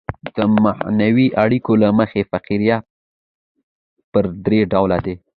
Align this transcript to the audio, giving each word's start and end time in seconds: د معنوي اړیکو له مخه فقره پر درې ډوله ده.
د 0.35 0.37
معنوي 0.65 1.27
اړیکو 1.43 1.71
له 1.81 1.89
مخه 1.99 2.21
فقره 2.31 2.77
پر 4.11 4.25
درې 4.45 4.59
ډوله 4.71 4.97
ده. 5.05 5.15